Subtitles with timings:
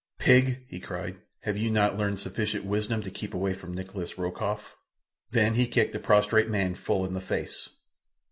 [0.17, 1.21] "Pig!" he cried.
[1.41, 4.75] "Have you not learned sufficient wisdom to keep away from Nikolas Rokoff?"
[5.29, 7.69] Then he kicked the prostrate man full in the face.